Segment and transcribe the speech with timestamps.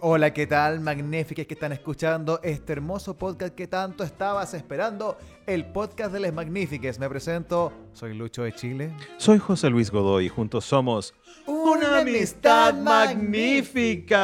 [0.00, 0.78] Hola, ¿qué tal?
[0.78, 6.32] Magníficas que están escuchando este hermoso podcast que tanto estabas esperando, el podcast de Les
[6.32, 7.00] Magníficas.
[7.00, 8.94] Me presento, soy Lucho de Chile.
[9.16, 11.12] Soy José Luis Godoy y juntos somos
[11.44, 14.20] Una amistad magnífica.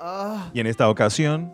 [0.00, 1.52] Ah, Y en esta ocasión,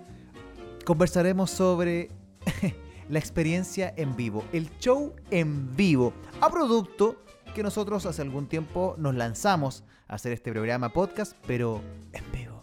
[0.86, 2.08] conversaremos sobre
[3.10, 7.18] la experiencia en vivo, el show en vivo, a producto
[7.54, 11.80] que nosotros hace algún tiempo nos lanzamos a hacer este programa podcast, pero
[12.12, 12.62] en vivo.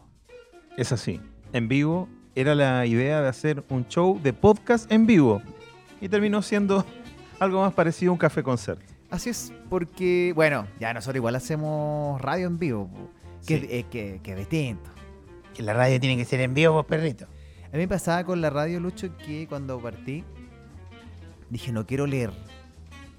[0.77, 1.20] es así,
[1.53, 5.41] en vivo era la idea de hacer un show de podcast en vivo
[6.02, 6.85] y terminó siendo
[7.39, 8.79] algo más parecido a un café concert.
[9.09, 12.90] Así es, porque, bueno, ya nosotros igual hacemos radio en vivo,
[13.45, 13.67] que, Sí.
[13.70, 14.90] eh, que, que es distinto.
[15.55, 17.26] Que la radio tiene que ser en vivo, vos, perrito.
[17.65, 20.23] A mí me pasaba con la radio, Lucho, que cuando partí,
[21.49, 22.31] dije, no quiero leer,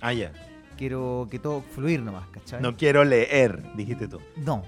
[0.00, 0.32] Ah, ya.
[0.80, 2.62] Quiero que todo fluir nomás, ¿cachai?
[2.62, 4.18] No quiero leer, dijiste tú.
[4.36, 4.62] No,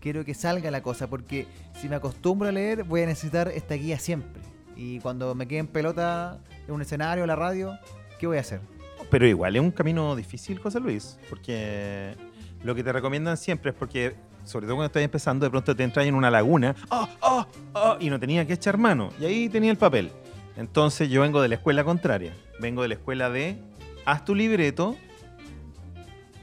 [0.00, 1.46] quiero que salga la cosa, porque
[1.78, 4.40] si me acostumbro a leer, voy a necesitar esta guía siempre.
[4.74, 7.78] Y cuando me quede en pelota en un escenario, en la radio,
[8.18, 8.62] ¿qué voy a hacer?
[9.10, 12.14] Pero igual es un camino difícil, José Luis, porque
[12.64, 15.84] lo que te recomiendan siempre es porque, sobre todo cuando estás empezando, de pronto te
[15.84, 17.98] entras en una laguna ¡ah, ah, ah!
[18.00, 19.10] y no tenía que echar mano.
[19.20, 20.10] Y ahí tenía el papel.
[20.56, 22.32] Entonces yo vengo de la escuela contraria.
[22.60, 23.58] Vengo de la escuela de
[24.06, 24.96] haz tu libreto,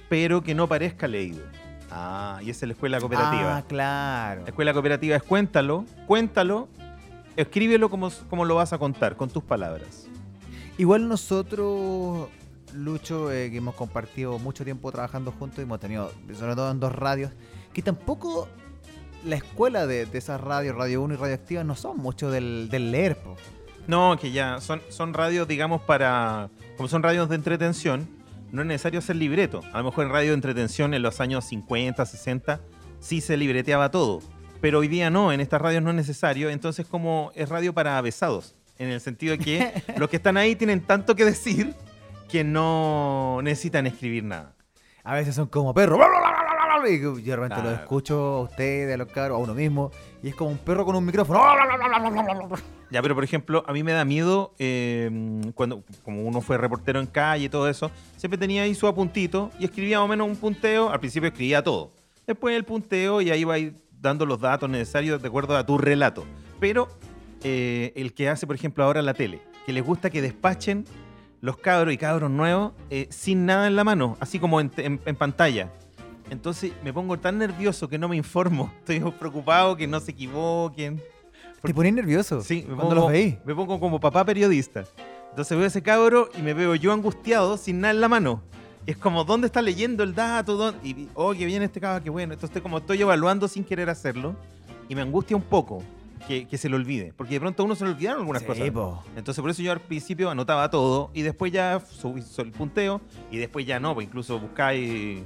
[0.10, 1.44] pero que no parezca leído.
[1.92, 3.58] Ah, y esa es la escuela cooperativa.
[3.58, 4.42] Ah, claro.
[4.42, 6.68] La escuela cooperativa es cuéntalo, cuéntalo,
[7.36, 10.08] escríbelo como, como lo vas a contar, con tus palabras.
[10.78, 12.28] Igual nosotros,
[12.74, 16.80] Lucho, eh, que hemos compartido mucho tiempo trabajando juntos y hemos tenido, sobre todo en
[16.80, 17.32] dos radios,
[17.74, 18.48] que tampoco
[19.26, 22.92] la escuela de, de esas radios, Radio 1 y Radioactiva, no son mucho del, del
[22.92, 23.36] leer, po.
[23.88, 26.50] No, que ya son, son radios, digamos, para.
[26.76, 28.08] Como son radios de entretención,
[28.52, 29.62] no es necesario hacer libreto.
[29.74, 32.62] A lo mejor en radio de entretención en los años 50, 60,
[33.00, 34.22] sí se libreteaba todo.
[34.62, 36.50] Pero hoy día no, en estas radios no es necesario.
[36.50, 38.56] Entonces, como es radio para avesados.
[38.80, 41.74] En el sentido de que los que están ahí tienen tanto que decir
[42.30, 44.54] que no necesitan escribir nada.
[45.04, 46.00] A veces son como perros.
[46.86, 50.30] Y yo de repente lo escucho a ustedes, a los cabros, a uno mismo, y
[50.30, 51.40] es como un perro con un micrófono.
[52.92, 55.10] Ya, pero por ejemplo, a mí me da miedo eh,
[55.56, 59.52] cuando, como uno fue reportero en calle y todo eso, siempre tenía ahí su apuntito
[59.60, 60.90] y escribía más o menos un punteo.
[60.90, 61.92] Al principio escribía todo.
[62.26, 65.66] Después el punteo y ahí va a ir dando los datos necesarios de acuerdo a
[65.66, 66.26] tu relato.
[66.60, 66.88] Pero
[67.44, 70.86] eh, el que hace, por ejemplo, ahora la tele, que les gusta que despachen
[71.42, 75.00] los cabros y cabros nuevos eh, sin nada en la mano, así como en, en-
[75.06, 75.72] en pantalla.
[76.30, 78.72] Entonces me pongo tan nervioso que no me informo.
[78.80, 81.02] Estoy preocupado que no se equivoquen.
[81.64, 83.36] Te pones nervioso Sí, me pongo, los veis.
[83.44, 84.84] me pongo como papá periodista.
[85.32, 88.42] Entonces veo a ese cabro y me veo yo angustiado sin nada en la mano.
[88.86, 90.56] Es como, ¿dónde está leyendo el dato?
[90.56, 90.88] ¿Dónde?
[90.88, 92.34] Y, oh, que viene este cabro, qué bueno.
[92.34, 94.36] Entonces como estoy evaluando sin querer hacerlo
[94.88, 95.84] y me angustia un poco
[96.28, 97.12] que, que se lo olvide.
[97.18, 98.70] Porque de pronto a uno se le olvidaron algunas Sí, cosas.
[98.72, 99.04] po.
[99.18, 103.02] Entonces por eso yo al principio anotaba todo y después ya subí el punteo
[103.32, 105.22] y después ya no, pues incluso buscáis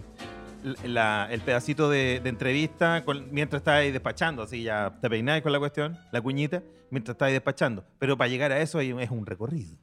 [0.86, 5.52] la- el pedacito de, de entrevista con- mientras estáis despachando, así ya te peináis con
[5.52, 7.84] la cuestión, la cuñita, mientras estáis despachando.
[8.00, 9.76] Pero para llegar a eso hay- es un recorrido.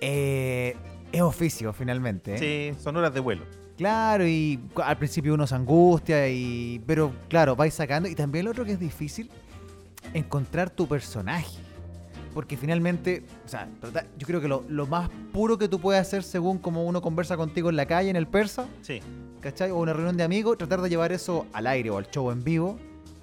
[0.00, 0.76] Eh,
[1.12, 2.34] es oficio, finalmente.
[2.34, 2.72] ¿eh?
[2.74, 3.44] Sí, son horas de vuelo.
[3.76, 8.08] Claro, y al principio uno se angustia, y pero claro, vais sacando.
[8.08, 9.30] Y también lo otro que es difícil,
[10.14, 11.58] encontrar tu personaje.
[12.34, 13.68] Porque finalmente, o sea,
[14.18, 17.36] yo creo que lo, lo más puro que tú puedes hacer según como uno conversa
[17.36, 19.00] contigo en la calle, en el persa, Sí.
[19.40, 19.70] ¿Cachai?
[19.70, 22.44] O una reunión de amigos, tratar de llevar eso al aire o al show en
[22.44, 22.78] vivo.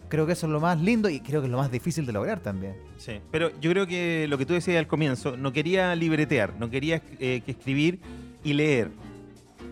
[0.07, 2.13] Creo que eso es lo más lindo y creo que es lo más difícil de
[2.13, 2.75] lograr también.
[2.97, 6.69] Sí, pero yo creo que lo que tú decías al comienzo, no quería libretear, no
[6.69, 7.99] quería eh, que escribir
[8.43, 8.91] y leer.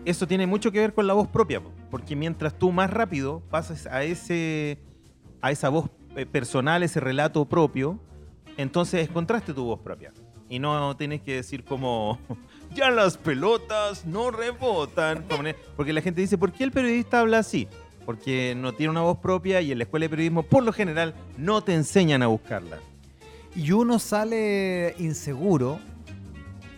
[0.04, 3.42] Eso tiene mucho que ver con la voz propia, po, porque mientras tú más rápido
[3.48, 4.78] pasas a ese
[5.40, 8.00] a esa voz eh, personal, ese relato propio,
[8.56, 10.12] entonces encontraste tu voz propia.
[10.48, 12.18] Y no tienes que decir como,
[12.74, 15.24] ya las pelotas no rebotan.
[15.76, 17.68] Porque la gente dice, ¿por qué el periodista habla así?
[18.04, 21.14] Porque no tiene una voz propia y en la escuela de periodismo, por lo general,
[21.38, 22.78] no te enseñan a buscarla.
[23.56, 25.78] Y uno sale inseguro,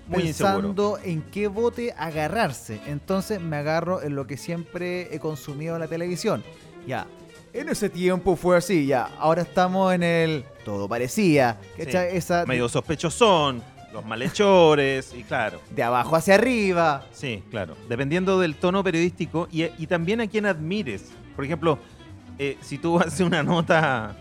[0.09, 2.81] Muy pensando en qué bote agarrarse.
[2.87, 6.45] Entonces me agarro en lo que siempre he consumido en la televisión.
[6.87, 7.07] Ya,
[7.53, 9.11] en ese tiempo fue así, ya.
[9.19, 11.59] Ahora estamos en el todo parecía.
[12.47, 13.63] Medio sospechosón,
[13.97, 15.61] los malhechores, y claro.
[15.71, 17.07] de abajo hacia arriba.
[17.13, 17.77] Sí, claro.
[17.89, 21.11] Dependiendo del tono periodístico y, y también a quien admires.
[21.35, 21.79] Por ejemplo,
[22.39, 24.17] eh, si tú haces una nota,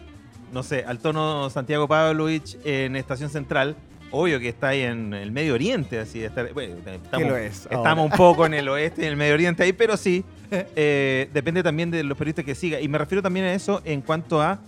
[0.54, 3.76] no sé, al tono Santiago Pavlovich en Estación Central,
[4.12, 6.24] Obvio que está ahí en el Medio Oriente, así.
[6.54, 9.64] Bueno, estamos, lo es estamos un poco en el oeste y en el Medio Oriente
[9.64, 10.24] ahí, pero sí.
[10.52, 12.80] eh, depende también de los periodistas que siga.
[12.80, 14.60] Y me refiero también a eso en cuanto a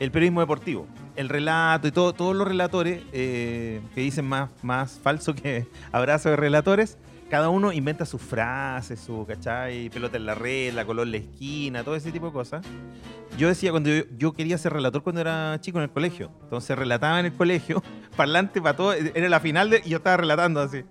[0.00, 0.88] el periodismo deportivo.
[1.16, 6.30] El relato y todo, todos los relatores eh, que dicen más, más falso que abrazo
[6.30, 6.98] de relatores,
[7.28, 9.90] cada uno inventa sus frases, su, ¿cachai?
[9.90, 12.64] Pelota en la red, la color en la esquina, todo ese tipo de cosas.
[13.36, 17.18] Yo decía, cuando yo, quería ser relator cuando era chico en el colegio, entonces relataba
[17.18, 17.82] en el colegio,
[18.16, 20.84] parlante para todo, era la final de, y yo estaba relatando así.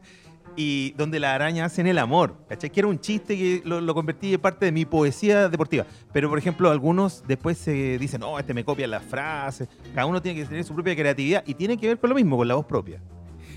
[0.57, 2.69] Y donde las arañas hacen el amor, ¿cachai?
[2.69, 5.85] Que era un chiste que lo, lo convertí en parte de mi poesía deportiva.
[6.13, 9.67] Pero, por ejemplo, algunos después se dicen, no, este me copia las frases.
[9.93, 12.37] Cada uno tiene que tener su propia creatividad y tiene que ver con lo mismo,
[12.37, 13.01] con la voz propia.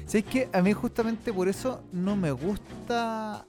[0.07, 0.49] ¿Sabes qué?
[0.53, 3.47] A mí justamente por eso no me gusta...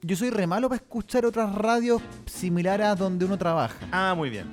[0.00, 3.88] Yo soy re malo para escuchar otras radios similares a donde uno trabaja.
[3.92, 4.46] Ah, muy bien.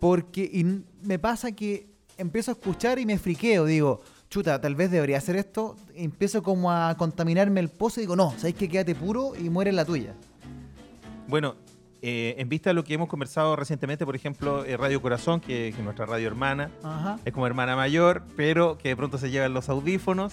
[0.00, 3.66] Porque me pasa que empiezo a escuchar y me friqueo.
[3.66, 4.02] Digo,
[4.34, 5.76] chuta, tal vez debería hacer esto.
[5.94, 8.68] Empiezo como a contaminarme el pozo y digo, no, ¿sabes qué?
[8.68, 10.12] Quédate puro y muere la tuya.
[11.28, 11.54] Bueno,
[12.02, 15.70] eh, en vista de lo que hemos conversado recientemente, por ejemplo, eh, Radio Corazón, que,
[15.72, 17.20] que es nuestra radio hermana, Ajá.
[17.24, 20.32] es como hermana mayor, pero que de pronto se llevan los audífonos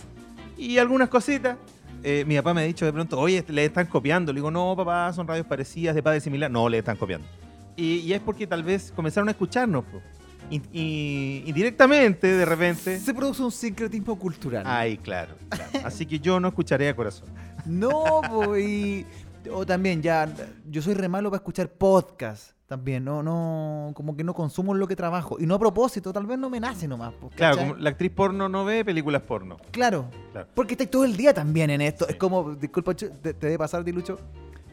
[0.58, 1.58] y algunas cositas.
[2.04, 4.34] Eh, mi papá me ha dicho de pronto, oye, le están copiando.
[4.34, 6.50] Le digo, no, papá, son radios parecidas, de padre similar.
[6.50, 7.28] No, le están copiando.
[7.76, 9.86] Y, y es porque tal vez comenzaron a escucharnos.
[9.86, 10.02] po.
[10.50, 13.00] Y, y- indirectamente, de repente.
[13.00, 14.64] Se produce un sincretismo cultural.
[14.66, 15.72] Ay, claro, claro.
[15.86, 17.30] Así que yo no escucharé a corazón.
[17.66, 19.06] No, po, y.
[19.52, 20.32] O también, ya,
[20.70, 22.52] yo soy re malo para escuchar podcast.
[22.68, 25.38] También, no, no, como que no consumo lo que trabajo.
[25.40, 27.14] Y no a propósito, tal vez no me nace nomás.
[27.16, 29.58] po, Claro, como la actriz porno no ve películas porno.
[29.72, 30.48] Claro, Claro.
[30.56, 32.06] porque estáis todo el día también en esto.
[32.06, 32.12] Sí.
[32.14, 34.20] Es como, disculpa, te, te debe pasar, Dilucho,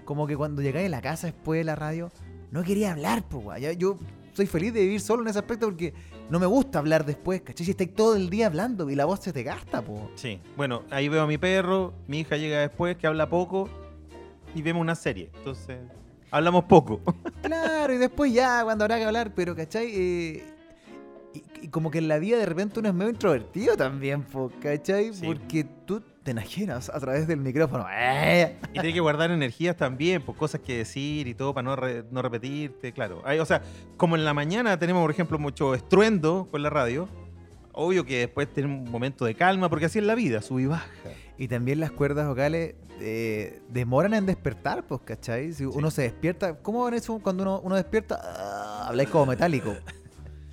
[0.05, 2.13] como que cuando llegáis a la casa después de la radio,
[2.53, 3.61] no quería hablar, pues.
[3.61, 3.99] Ya- Yo
[4.39, 5.93] soy feliz de vivir solo en ese aspecto porque
[6.31, 7.65] no me gusta hablar después, ¿cachai?
[7.65, 10.01] Si estáis todo el día hablando y la voz se te gasta, pues.
[10.15, 10.41] Sí.
[10.57, 13.69] Bueno, ahí veo a mi perro, mi hija llega después, que habla poco,
[14.55, 15.29] y vemos una serie.
[15.39, 15.79] Entonces,
[16.31, 17.01] hablamos poco.
[17.43, 19.91] Claro, y después ya, cuando habrá que hablar, pero, ¿cachai?
[19.93, 20.45] Eh,
[21.35, 24.53] y, y como que en la vida de repente uno es medio introvertido también, po,
[24.61, 25.15] ¿cachai?
[25.15, 25.27] Sí.
[25.27, 27.87] Porque tú te enajenas a través del micrófono.
[27.91, 28.57] ¡Eh!
[28.69, 32.05] Y tiene que guardar energías también, pues cosas que decir y todo para no, re-
[32.11, 33.23] no repetirte, claro.
[33.25, 33.63] Hay- o sea,
[33.97, 37.09] como en la mañana tenemos, por ejemplo, mucho estruendo con la radio,
[37.73, 40.67] obvio que después tiene un momento de calma, porque así es la vida, sube y
[40.67, 40.87] baja.
[41.39, 45.55] Y también las cuerdas vocales eh, demoran en despertar, pues, ¿cachai?
[45.55, 48.21] Si uno se despierta, ¿cómo van eso cuando uno, uno despierta?
[48.23, 49.75] Ah, habláis como metálico.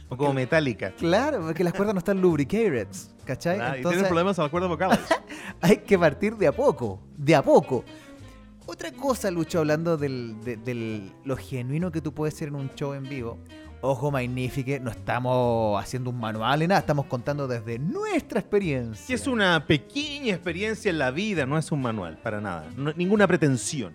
[0.09, 0.91] O como metálica.
[0.91, 2.87] Claro, porque las cuerdas no están lubricated,
[3.25, 3.59] ¿cachai?
[3.59, 4.99] Ah, y Entonces tienen problemas a las cuerdas vocales.
[5.61, 7.83] hay que partir de a poco, de a poco.
[8.67, 12.69] Otra cosa, Lucho, hablando del, de, del- lo genuino que tú puedes ser en un
[12.75, 13.39] show en vivo.
[13.81, 19.05] Ojo, Magnifique, no estamos haciendo un manual ni nada, estamos contando desde nuestra experiencia.
[19.05, 22.67] Que es una pequeña experiencia en la vida, no es un manual, para nada.
[22.77, 23.93] No- ninguna pretensión.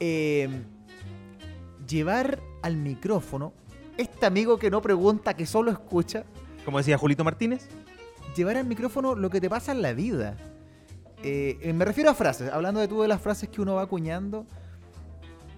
[0.00, 0.48] eh,
[1.88, 3.52] llevar al micrófono,
[3.96, 6.24] este amigo que no pregunta, que solo escucha,
[6.64, 7.68] Como decía Julito Martínez,
[8.36, 10.36] llevar al micrófono lo que te pasa en la vida.
[11.22, 13.82] Eh, eh, me refiero a frases, hablando de tú de las frases que uno va
[13.82, 14.46] acuñando.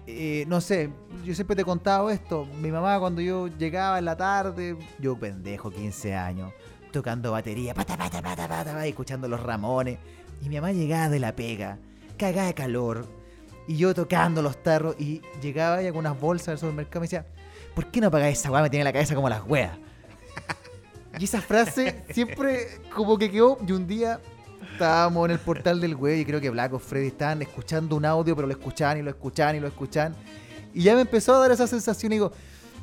[0.07, 0.89] eh, no sé,
[1.23, 2.45] yo siempre te he contado esto.
[2.61, 6.51] Mi mamá cuando yo llegaba en la tarde, yo pendejo, 15 años,
[6.91, 9.97] tocando batería, pata, pata, pata, pata, pata, y escuchando los Ramones.
[10.43, 11.79] Y mi mamá llegaba de la pega,
[12.17, 13.07] cagada de calor,
[13.67, 17.05] y yo tocando los tarros, y llegaba ella con unas bolsas del supermercado y me
[17.05, 17.25] decía,
[17.75, 18.63] ¿por qué no pagáis esa weá?
[18.63, 19.77] Me tiene la cabeza como las weas.
[21.19, 23.57] Y esa frase siempre como que quedó.
[23.67, 24.19] Y un día
[24.73, 28.05] estábamos en el portal del güey y creo que Black o Freddy estaban escuchando un
[28.05, 30.15] audio, pero lo escuchaban y lo escuchaban y lo escuchaban.
[30.73, 32.31] Y ya me empezó a dar esa sensación y digo,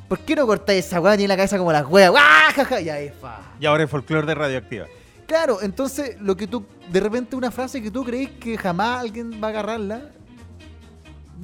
[0.07, 1.15] ¿por qué no cortáis esa weá?
[1.15, 2.09] Tiene la cabeza como las weas.
[2.09, 2.23] ¡Guau!
[2.55, 2.81] Ja, ja!
[2.81, 3.39] Y ahí, fa.
[3.59, 4.85] y ahora el folclore de Radioactiva.
[5.27, 9.39] Claro, entonces lo que tú, de repente una frase que tú crees que jamás alguien
[9.41, 10.09] va a agarrarla,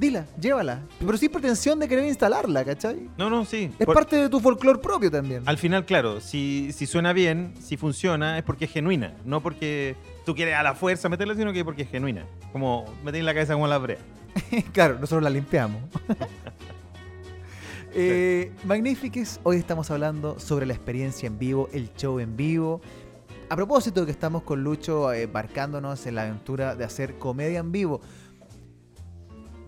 [0.00, 0.80] dila, llévala.
[0.98, 3.08] Pero sin pretensión de querer instalarla, ¿cachai?
[3.18, 3.70] No, no, sí.
[3.78, 5.42] Es Por- parte de tu folclore propio también.
[5.46, 9.14] Al final, claro, si, si suena bien, si funciona, es porque es genuina.
[9.24, 12.24] No porque tú quieres a la fuerza meterla, sino que porque es genuina.
[12.52, 13.98] Como meter en la cabeza como la brea.
[14.72, 15.82] claro, nosotros la limpiamos.
[17.94, 22.80] eh, Magnifiques, hoy estamos hablando sobre la experiencia en vivo, el show en vivo.
[23.48, 27.58] A propósito de que estamos con Lucho eh, embarcándonos en la aventura de hacer comedia
[27.58, 28.00] en vivo.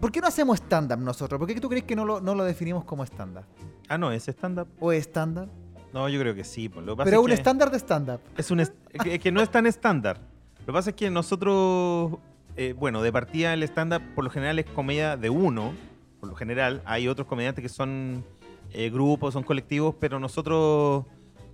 [0.03, 1.39] ¿Por qué no hacemos stand-up nosotros?
[1.39, 3.45] ¿Por qué tú crees que no lo, no lo definimos como stand-up?
[3.89, 4.67] Ah, no, es stand-up.
[4.81, 5.49] ¿O es stand-up?
[5.95, 6.69] No, yo creo que sí.
[6.69, 8.21] pues, Lo que pasa Pero es un que estándar de stand-up.
[8.37, 10.19] es un est- que, que no es tan estándar.
[10.59, 12.19] Lo que pasa es que nosotros,
[12.57, 15.73] eh, bueno, de partida el stand-up por lo general es comedia de uno.
[16.19, 18.25] Por lo general, hay otros comediantes que son
[18.73, 21.05] eh, grupos, son colectivos, pero nosotros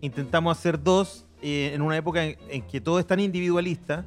[0.00, 4.06] intentamos hacer dos eh, en una época en, en que todo es tan individualista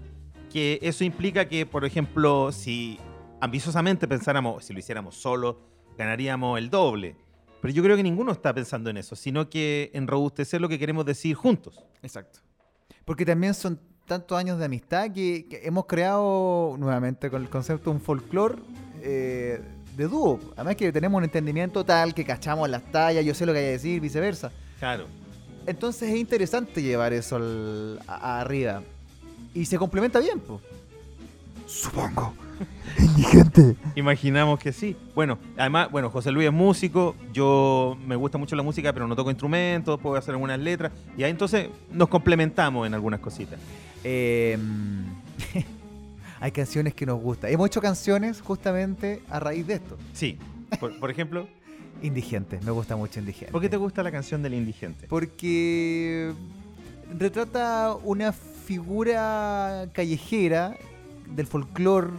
[0.52, 3.00] que eso implica que, por ejemplo, si
[3.42, 5.60] ambiciosamente pensáramos, si lo hiciéramos solo,
[5.98, 7.16] ganaríamos el doble.
[7.62, 10.80] Pero yo creo que ninguno está pensando en eso, sino que en robustecer lo que
[10.80, 11.80] queremos decir juntos.
[12.02, 12.40] Exacto.
[13.06, 17.90] Porque también son tantos años de amistad que, que hemos creado nuevamente con el concepto
[17.92, 18.56] de un folclore
[19.02, 19.62] eh,
[19.96, 20.40] de dúo.
[20.56, 23.66] Además que tenemos un entendimiento tal que cachamos las tallas, yo sé lo que hay
[23.66, 24.52] que decir, viceversa.
[24.80, 25.06] Claro.
[25.68, 28.82] Entonces es interesante llevar eso al- a- a arriba.
[29.54, 30.62] Y se complementa bien, pues.
[31.68, 32.34] Supongo.
[32.98, 33.76] Indigente.
[33.96, 34.96] Imaginamos que sí.
[35.16, 39.16] Bueno, además, bueno, José Luis es músico, yo me gusta mucho la música, pero no
[39.16, 43.60] toco instrumentos, puedo hacer algunas letras, y ahí entonces nos complementamos en algunas cositas.
[44.04, 44.58] Eh,
[46.40, 47.52] hay canciones que nos gustan.
[47.52, 49.98] Hemos hecho canciones justamente a raíz de esto.
[50.14, 50.38] Sí.
[50.80, 51.48] Por, por ejemplo,
[52.02, 53.52] Indigente, me gusta mucho Indigente.
[53.52, 55.08] ¿por qué te gusta la canción del indigente?
[55.08, 56.34] Porque
[57.18, 60.78] retrata una figura callejera
[61.36, 62.10] del folclore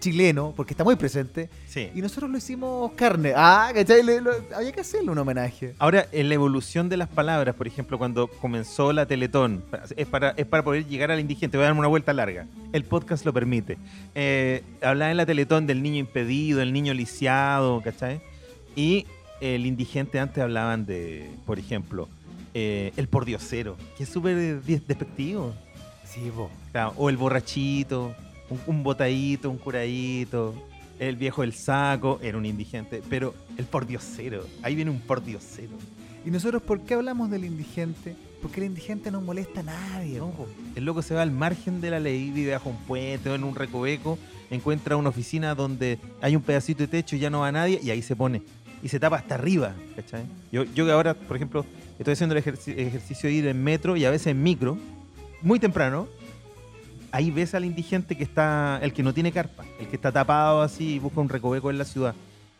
[0.00, 1.90] chileno, porque está muy presente, Sí.
[1.94, 3.32] y nosotros lo hicimos carne.
[3.36, 4.02] Ah, ¿cachai?
[4.02, 5.74] Le- lo- había que hacerle un homenaje.
[5.78, 9.64] Ahora, en la evolución de las palabras, por ejemplo, cuando comenzó la Teletón,
[9.96, 12.46] es para, es para poder llegar al indigente, voy a darme una vuelta larga.
[12.72, 13.78] El podcast lo permite.
[14.14, 18.20] Eh, hablaba en la Teletón del niño impedido, el niño lisiado, ¿cachai?
[18.76, 19.06] Y
[19.40, 22.08] el indigente antes hablaban de, por ejemplo,
[22.54, 25.54] eh, el pordiosero, que es súper despectivo.
[26.04, 26.50] Sí, vos.
[26.72, 28.14] Claro, o el borrachito,
[28.50, 30.54] un, un botadito, un curadito,
[30.98, 35.76] el viejo del saco, era un indigente, pero el pordiosero, ahí viene un pordiosero.
[36.26, 38.16] ¿Y nosotros por qué hablamos del indigente?
[38.42, 40.18] Porque el indigente no molesta a nadie.
[40.18, 40.32] No,
[40.74, 43.44] el loco se va al margen de la ley, vive bajo un puente o en
[43.44, 44.18] un recoveco,
[44.50, 47.90] encuentra una oficina donde hay un pedacito de techo y ya no va nadie, y
[47.90, 48.42] ahí se pone.
[48.82, 50.24] Y se tapa hasta arriba, ¿cachai?
[50.52, 51.64] Yo, yo que ahora, por ejemplo,
[51.98, 54.78] estoy haciendo el ejerci- ejercicio de ir en metro y a veces en micro,
[55.42, 56.08] muy temprano,
[57.12, 60.62] ahí ves al indigente que está, el que no tiene carpa, el que está tapado
[60.62, 62.14] así y busca un recoveco en la ciudad.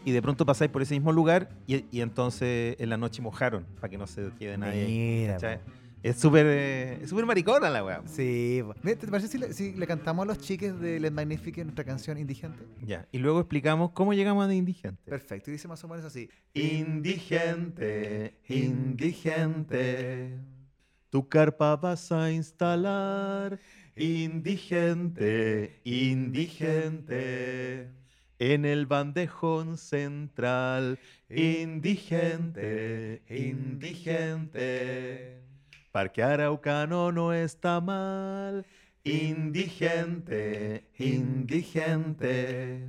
[0.05, 3.65] Y de pronto pasáis por ese mismo lugar y, y entonces en la noche mojaron
[3.77, 4.87] para que no se quede nadie.
[4.87, 5.61] Mira.
[6.03, 8.03] Es súper eh, es súper maricona la weá.
[8.07, 11.85] Sí, ¿te parece si le, si le cantamos a los chiques de Les Magnifiques nuestra
[11.85, 12.65] canción Indigente?
[12.87, 13.09] Ya.
[13.11, 15.11] Y luego explicamos cómo llegamos a indigente.
[15.11, 16.31] Perfecto, y dice más o menos así.
[16.55, 20.39] Indigente, indigente,
[21.11, 23.59] tu carpa vas a instalar.
[23.99, 27.91] Indigente, indigente,
[28.39, 31.01] en el bandejón central.
[31.29, 35.43] Indigente, indigente,
[35.91, 38.65] Parque Araucano no está mal.
[39.03, 42.87] Indigente, indigente.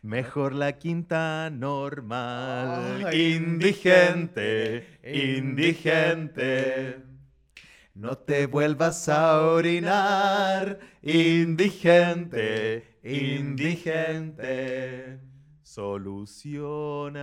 [0.00, 3.14] Mejor la quinta normal.
[3.14, 7.13] Indigente, indigente.
[7.94, 10.80] No te vuelvas a orinar.
[11.02, 14.40] Indigente, indigente.
[15.62, 17.16] Solución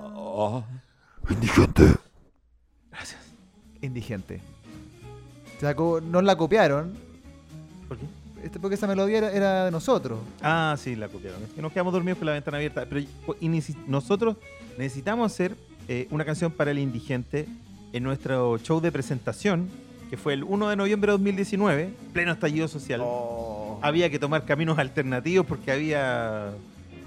[0.00, 0.54] habitacional.
[1.28, 1.94] Indigente.
[2.90, 3.20] Gracias.
[3.80, 4.40] Indigente.
[5.60, 6.94] Sacó- nos la copiaron,
[7.88, 8.06] ¿Por qué?
[8.42, 10.18] Este, porque esa melodía era, era de nosotros.
[10.42, 11.42] Ah, sí, la copiaron.
[11.42, 12.86] Es que nos quedamos dormidos con la ventana abierta.
[12.88, 14.36] Pero y neci- nosotros
[14.78, 15.54] necesitamos hacer
[15.88, 17.46] eh, una canción para el indigente
[17.92, 19.68] en nuestro show de presentación,
[20.08, 23.00] que fue el 1 de noviembre de 2019, pleno estallido social.
[23.04, 23.78] Oh.
[23.82, 26.50] Había que tomar caminos alternativos porque había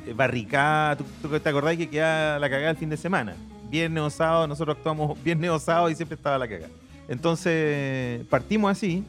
[0.05, 0.97] eh, barricada.
[0.97, 3.35] ¿Tú, tú te acordás que quedaba la cagada el fin de semana?
[3.69, 6.69] Viernes o sábado, nosotros actuamos viernes o sábado y siempre estaba la cagada.
[7.07, 9.03] Entonces partimos así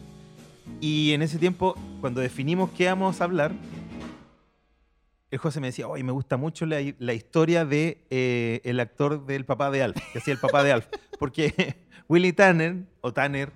[0.81, 3.53] y en ese tiempo, cuando definimos qué vamos a hablar,
[5.31, 9.27] el José me decía, oye, me gusta mucho la, la historia de eh, el actor
[9.27, 10.87] del papá de Alf, que hacía el papá de Alf.
[11.19, 11.77] Porque
[12.09, 13.51] Willy Tanner, o Tanner,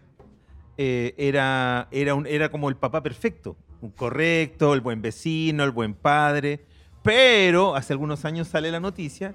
[0.77, 3.57] eh, era, era, un, era como el papá perfecto.
[3.81, 6.65] Un correcto, el buen vecino, el buen padre.
[7.03, 9.33] Pero hace algunos años sale la noticia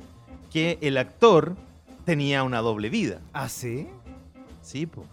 [0.52, 1.56] que el actor
[2.06, 3.22] tenía una doble vida.
[3.32, 3.88] ¿Ah, sí?
[4.62, 5.06] Sí, po.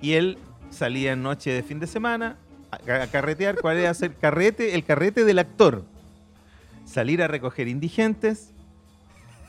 [0.00, 0.38] Y él
[0.70, 2.36] salía en noche de fin de semana
[2.70, 3.56] a, a carretear.
[3.60, 4.74] ¿Cuál era el carrete?
[4.74, 5.84] El carrete del actor.
[6.86, 8.50] Salir a recoger indigentes,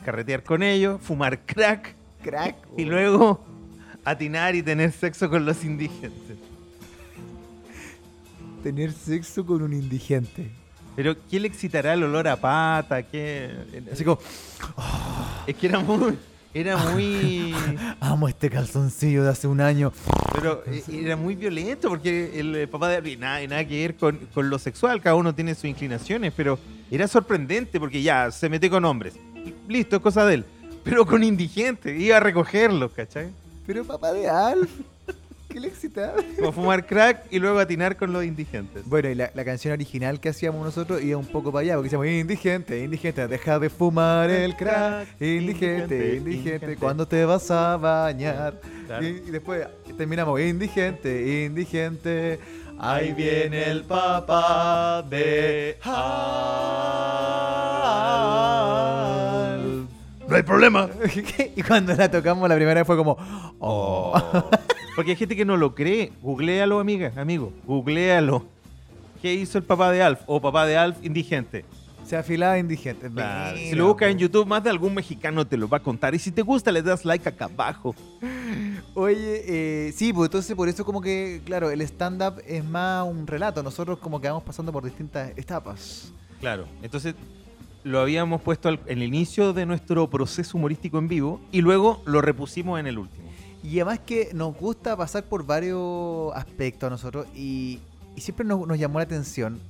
[0.04, 2.56] carretear con ellos, fumar crack Crack.
[2.76, 3.44] y luego
[4.04, 6.38] atinar y tener sexo con los indigentes.
[8.62, 10.50] Tener sexo con un indigente.
[10.94, 13.02] Pero ¿qué le excitará el olor a pata?
[13.02, 13.50] ¿Qué?
[13.92, 14.20] Así como,
[15.46, 16.16] Es que era muy...
[16.54, 17.54] Era muy...
[18.00, 19.92] amo este calzoncillo de hace un año.
[20.34, 23.96] Pero eh, era muy violento porque el eh, papá de y nada, nada que ver
[23.96, 26.58] con, con lo sexual, cada uno tiene sus inclinaciones, pero
[26.90, 29.14] era sorprendente porque ya se mete con hombres.
[29.66, 30.44] Listo, es cosa de él.
[30.84, 31.98] pero con indigentes.
[31.98, 33.30] Iba a recogerlos, ¿cachai?
[33.66, 34.70] Pero papá de Alf.
[35.52, 36.14] ¿Qué le excitaba?
[36.38, 38.84] Como fumar crack y luego atinar con los indigentes.
[38.86, 41.86] Bueno, y la, la canción original que hacíamos nosotros iba un poco para allá, porque
[41.86, 48.60] decíamos, indigente, indigente, deja de fumar el crack, indigente, indigente, ¿cuándo te vas a bañar?
[48.86, 49.06] Claro.
[49.06, 49.66] Y, y después
[49.96, 52.40] terminamos, indigente, indigente,
[52.78, 56.12] ahí viene el papá de Alf.
[60.32, 60.88] No hay problema.
[61.56, 63.18] y cuando la tocamos la primera vez fue como,
[63.58, 64.14] oh.
[64.94, 66.12] Porque hay gente que no lo cree.
[66.22, 67.52] Googlealo, amiga, amigo.
[67.66, 68.44] Googlealo.
[69.20, 70.20] ¿Qué hizo el papá de Alf?
[70.26, 71.64] O papá de Alf indigente.
[72.04, 73.08] Se afilaba indigente.
[73.08, 73.56] Claro.
[73.56, 74.18] Si lo buscas en.
[74.18, 76.14] YouTube, más de algún mexicano te lo va a contar.
[76.14, 77.94] Y si te gusta, le das like acá abajo.
[78.94, 79.44] Oye,
[79.88, 83.62] eh, sí, pues entonces por eso como que, claro, el stand-up es más un relato.
[83.62, 86.12] Nosotros como que vamos pasando por distintas etapas.
[86.40, 86.66] Claro.
[86.82, 87.14] Entonces,
[87.84, 92.02] lo habíamos puesto al- en el inicio de nuestro proceso humorístico en vivo y luego
[92.04, 93.28] lo repusimos en el último.
[93.62, 97.80] Y además que nos gusta pasar por varios aspectos a nosotros y,
[98.16, 99.60] y siempre nos, nos llamó la atención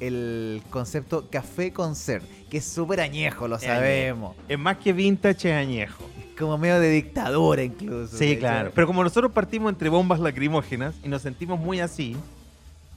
[0.00, 4.34] el concepto café con ser, que es súper añejo, lo Es sabemos.
[4.48, 6.04] Es más que vintage, es añejo.
[6.18, 8.16] Es como medio de dictadura incluso.
[8.16, 8.72] Sí, claro.
[8.74, 12.16] Pero como nosotros partimos entre bombas lacrimógenas y nos sentimos muy así,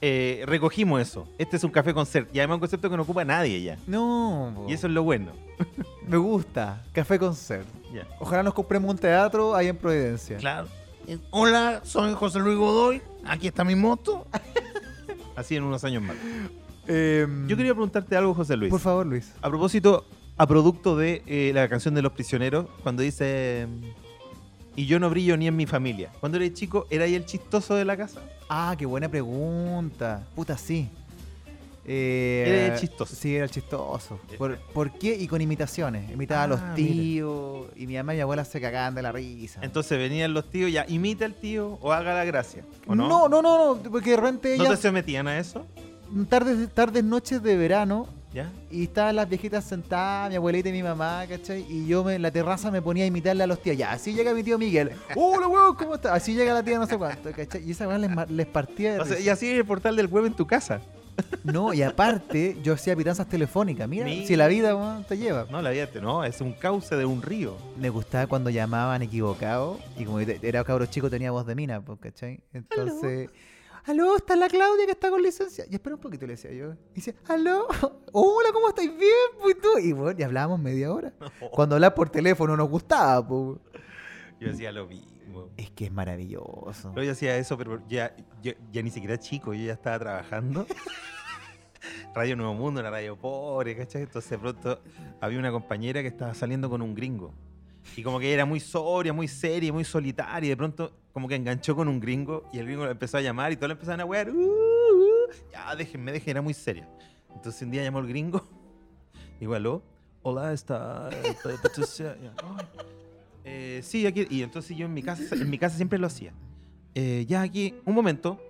[0.00, 1.28] eh, recogimos eso.
[1.38, 2.26] Este es un café con ser.
[2.32, 3.78] Y además un concepto que no ocupa nadie ya.
[3.86, 4.64] No.
[4.68, 5.32] Y eso es lo bueno.
[6.08, 7.34] me gusta, café con
[8.18, 10.36] Ojalá nos compremos un teatro ahí en Providencia.
[10.38, 10.68] Claro.
[11.30, 13.02] Hola, soy José Luis Godoy.
[13.26, 14.26] Aquí está mi moto.
[15.36, 16.16] Así en unos años más.
[16.86, 18.70] Em, Yo quería preguntarte algo, José Luis.
[18.70, 19.32] Por favor, Luis.
[19.42, 23.66] A propósito, a producto de eh, la canción de Los Prisioneros, cuando dice...
[24.76, 26.10] Y yo no brillo ni en mi familia.
[26.18, 28.20] Cuando eres chico, ¿era ahí el chistoso de la casa?
[28.48, 30.26] Ah, qué buena pregunta.
[30.34, 30.88] Puta, sí.
[31.86, 33.14] Eh, Era el chistoso.
[33.14, 34.18] Sí, era el chistoso.
[34.38, 35.14] ¿Por, por qué?
[35.16, 36.10] Y con imitaciones.
[36.10, 36.74] Imitaba a Ah, los mira.
[36.74, 37.66] tíos.
[37.76, 39.60] Y mi mamá y mi abuela se cagaban de la risa.
[39.62, 42.64] Entonces venían los tíos, ya, imita al tío o haga la gracia.
[42.86, 43.08] ¿o no?
[43.08, 43.28] no?
[43.28, 45.66] no, no, no, porque de repente ¿No ella, te se metían a eso?
[46.28, 48.50] tardes, tardes, noches de verano, ¿Ya?
[48.70, 51.64] y estaban las viejitas sentadas, mi abuelita y mi mamá, ¿cachai?
[51.68, 53.76] Y yo me, en la terraza me ponía a imitarle a los tíos.
[53.76, 54.90] Ya, así llega mi tío Miguel.
[55.16, 55.76] ¡Hola, huevón!
[55.76, 56.14] ¿Cómo está?
[56.14, 57.62] Así llega la tía no sé cuánto, ¿cachai?
[57.66, 60.34] Y esa weá les, partía de O sea, y así el portal del web en
[60.34, 60.80] tu casa.
[61.44, 63.88] No, y aparte, yo hacía pitanzas telefónicas.
[63.88, 65.46] Mira, si la vida te lleva.
[65.50, 67.56] No, la vida te- no, es un cauce de un río.
[67.78, 69.78] Me gustaba cuando llamaban equivocado.
[69.98, 72.40] Y como era cabro chico, tenía voz de mina, pues, ¿cachai?
[72.52, 73.28] Entonces.
[73.86, 74.16] ¿Aló?
[74.16, 75.66] ¿Está la Claudia que está con licencia?
[75.70, 76.72] Y espera un poquito, le decía yo.
[76.92, 77.66] Y dice, ¿aló?
[78.12, 78.88] Hola, ¿cómo estáis?
[78.96, 79.78] Bien, pues tú.
[79.78, 81.12] Y bueno, y hablábamos media hora.
[81.52, 83.58] Cuando hablar por teléfono nos gustaba, pues.
[84.44, 85.48] Yo decía lo mismo.
[85.56, 86.90] Es que es maravilloso.
[86.94, 90.66] Pero yo hacía eso, pero ya, ya, ya ni siquiera chico, yo ya estaba trabajando.
[92.14, 94.02] Radio Nuevo Mundo, una radio pobre, ¿cachai?
[94.02, 94.80] Entonces de pronto
[95.20, 97.34] había una compañera que estaba saliendo con un gringo.
[97.96, 100.46] Y como que era muy sobria, muy seria, muy solitaria.
[100.46, 103.20] Y de pronto como que enganchó con un gringo y el gringo le empezó a
[103.20, 104.30] llamar y todos le empezaron a wear.
[104.30, 105.32] "Uh, uh".
[105.52, 106.88] ya, déjenme, déjenme, era muy seria.
[107.34, 108.46] Entonces un día llamó el gringo.
[109.40, 109.82] Igualó.
[110.22, 112.16] Hola, está eh, Patricia.
[112.22, 112.66] Ya, "Ay,
[113.44, 114.26] eh, sí, aquí.
[114.30, 116.32] Y entonces yo en mi casa, en mi casa siempre lo hacía.
[116.94, 118.40] Eh, ya aquí, un momento.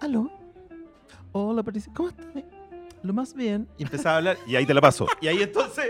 [0.00, 0.30] Aló.
[1.32, 1.92] Hola, Patricia.
[1.94, 2.26] ¿Cómo estás?
[3.02, 3.68] Lo más bien.
[3.78, 4.38] Y empezaba a hablar.
[4.46, 5.06] Y ahí te la paso.
[5.20, 5.86] Y ahí entonces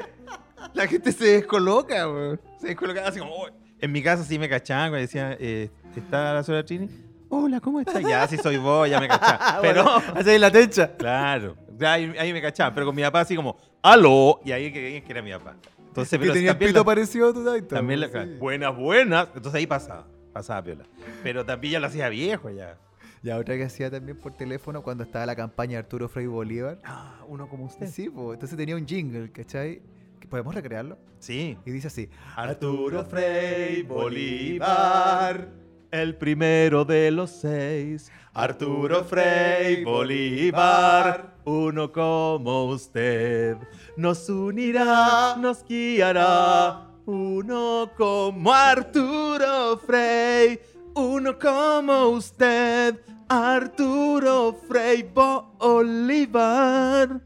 [0.72, 2.40] la gente se descoloca, weón.
[2.60, 3.32] Se descoloca así como.
[3.34, 3.48] "Oh".
[3.80, 6.88] En mi casa sí me cachaban cuando decía, eh, ¿está la señora Trini?
[7.28, 8.00] Hola, ¿cómo estás?
[8.02, 9.58] Ya, sí soy vos, ya me cachaban.
[9.62, 9.84] Pero.
[10.14, 10.96] Así la techa.
[10.96, 11.56] Claro.
[11.80, 12.72] Ahí, ahí me cachaban.
[12.72, 14.40] Pero con mi papá así como, ¡aló!
[14.44, 15.56] Y ahí que, que era mi papá.
[15.94, 17.68] Entonces, Que pero tenía también pito la- parecido a tu taito.
[17.68, 18.34] también la- sí.
[18.40, 19.28] buenas, buenas.
[19.28, 20.84] Entonces ahí pasaba, pasaba piola.
[21.22, 22.76] Pero también ya lo hacía viejo ya.
[23.22, 26.78] Y otra que hacía también por teléfono cuando estaba la campaña de Arturo Frei Bolívar.
[26.84, 27.86] Ah, uno como usted.
[27.86, 29.80] Sí, pues, entonces tenía un jingle, ¿cachai?
[30.20, 30.98] Que ¿Podemos recrearlo?
[31.20, 31.56] Sí.
[31.64, 32.10] Y dice así.
[32.36, 35.48] Arturo Frei Bolívar,
[35.94, 38.10] el primero de los seis.
[38.32, 43.56] Arturo Frei Bolívar, uno como usted.
[43.96, 46.88] Nos unirá, nos guiará.
[47.06, 50.58] Uno como Arturo Frei,
[50.94, 52.98] uno como usted.
[53.28, 57.20] Arturo Frei Bolívar.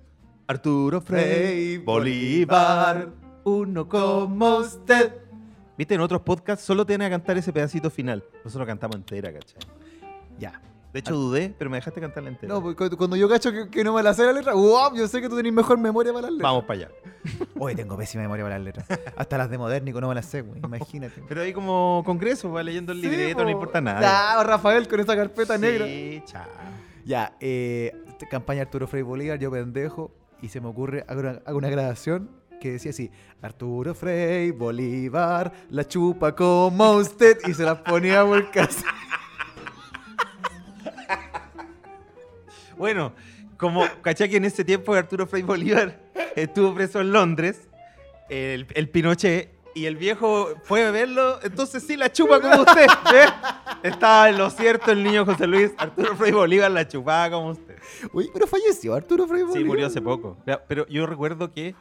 [0.47, 3.09] Arturo Frei Bolívar,
[3.45, 5.28] uno como usted.
[5.79, 8.25] Viste, en otros podcasts solo tienen que cantar ese pedacito final.
[8.45, 9.61] Nosotros cantamos entera, ¿cachai?
[10.37, 10.61] Ya.
[10.93, 12.53] De hecho, dudé, pero me dejaste cantarla entera.
[12.53, 14.93] No, pues, cuando, yo cacho que, que no me la sé la letra, ¡wow!
[14.97, 16.51] Yo sé que tú tenés mejor memoria para las letras.
[16.51, 16.89] Vamos para allá.
[17.61, 18.87] Hoy tengo pésima memoria para las letras.
[19.15, 20.59] Hasta las de Modernico no me las sé, güey.
[20.59, 21.23] Imagínate.
[21.29, 23.51] Pero ahí como congreso, va leyendo el libreto, no po.
[23.51, 24.01] importa nada.
[24.01, 25.87] Ya, Rafael con esa carpeta negra.
[25.87, 26.49] Sí, chao.
[27.05, 27.95] Ya, eh,
[28.29, 30.11] campaña Arturo Frei Bolívar, yo pendejo,
[30.43, 35.53] y se me ocurre, hago una, hago una grabación que decía así, Arturo Frei, Bolívar,
[35.71, 38.85] la chupa como usted, y se las ponía por casa.
[42.77, 43.13] Bueno,
[43.57, 45.99] como cachai que en ese tiempo Arturo Frei Bolívar
[46.37, 47.67] estuvo preso en Londres,
[48.29, 52.87] el, el Pinochet, y el viejo fue a verlo, entonces sí la chupa como usted.
[53.15, 53.29] ¿eh?
[53.85, 57.77] Estaba en lo cierto el niño José Luis, Arturo Frei Bolívar la chupaba como usted.
[58.13, 59.63] Oye, pero falleció Arturo Frei Bolívar.
[59.63, 60.37] Sí, murió hace poco.
[60.67, 61.77] Pero yo recuerdo que,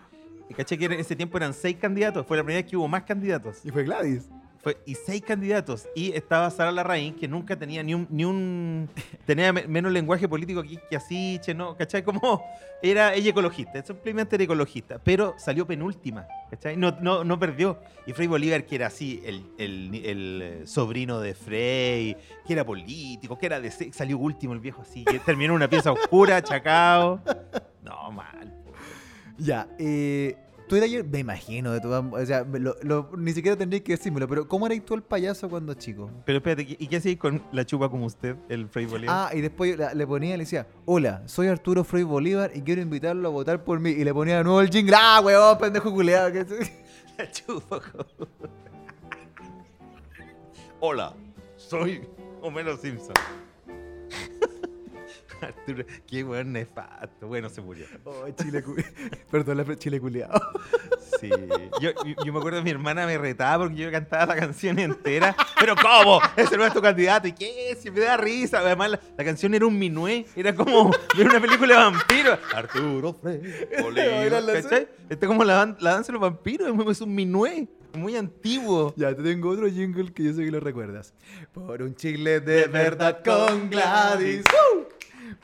[0.53, 3.03] caché que en ese tiempo eran seis candidatos, fue la primera vez que hubo más
[3.03, 3.59] candidatos.
[3.65, 4.29] Y fue Gladys.
[4.59, 5.87] Fue, y seis candidatos.
[5.95, 8.07] Y estaba Sara Larraín, que nunca tenía ni un.
[8.09, 8.89] Ni un
[9.25, 11.77] tenía me- menos lenguaje político que así, che, ¿no?
[11.77, 12.03] ¿Cachai?
[12.03, 12.43] Como
[12.81, 14.99] era ella ecologista, simplemente era ecologista.
[15.01, 16.75] Pero salió penúltima, ¿cachai?
[16.75, 17.79] No, no, no perdió.
[18.07, 23.37] Y Frei Bolívar, que era así, el, el- el, sobrino de Frei, que era político,
[23.37, 23.71] que era de.
[23.71, 27.21] Salió último el viejo así, que terminó en una pieza oscura, chacao.
[27.83, 28.53] No, mal.
[29.37, 30.35] Ya, eh,
[30.67, 33.83] tú eras yo, me imagino, de todas- o sea, me lo- lo- ni siquiera tendrías
[33.83, 36.09] que decírmelo, pero ¿cómo eras tú el payaso cuando chico?
[36.25, 39.15] Pero espérate, ¿y qué hacéis con la chupa como usted, el Frei Bolívar?
[39.31, 42.81] Ah, y después la- le ponía, le decía, hola, soy Arturo Frei Bolívar y quiero
[42.81, 43.91] invitarlo a votar por mí.
[43.91, 46.31] Y le ponía de nuevo el jingle, ah, weón, pendejo culeado.
[47.17, 47.79] La chupa
[50.79, 51.13] Hola,
[51.55, 52.07] soy
[52.41, 53.15] Homero Simpson.
[55.41, 57.27] Arturo, qué buen nefasto.
[57.27, 57.85] Bueno, se murió.
[58.03, 58.75] Oh, chile, cu-
[59.31, 60.39] perdón, la chile culeado.
[61.19, 61.29] Sí.
[61.81, 65.35] Yo, yo- yo me acuerdo mi hermana me retaba porque yo cantaba la canción entera.
[65.59, 66.21] Pero ¿cómo?
[66.35, 67.27] Ese no es tu candidato.
[67.27, 67.77] ¿Y qué?
[67.79, 68.59] Si me da risa.
[68.59, 70.25] Además, la, la canción era un minué.
[70.35, 72.39] Era como ver una película de vampiros.
[72.53, 73.41] Arturo Frey.
[74.61, 74.87] ¿Cachai?
[75.09, 76.67] Este es como la, dan- la danza de los vampiros.
[76.89, 77.67] Es un minué.
[77.93, 78.93] Muy antiguo.
[78.95, 81.13] Ya, te tengo otro jingle que yo sé que lo recuerdas.
[81.53, 84.43] Por un chile de verdad con Gladys.
[84.75, 84.83] ¡Uh!